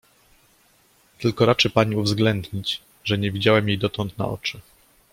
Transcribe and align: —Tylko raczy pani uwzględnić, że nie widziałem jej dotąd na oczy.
—Tylko 1.19 1.45
raczy 1.45 1.69
pani 1.69 1.95
uwzględnić, 1.95 2.81
że 3.03 3.17
nie 3.17 3.31
widziałem 3.31 3.67
jej 3.69 3.77
dotąd 3.77 4.17
na 4.17 4.27
oczy. 4.27 4.59